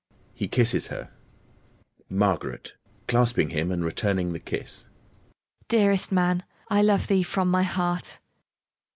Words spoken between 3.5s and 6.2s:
him, and returning the kiss) Dearest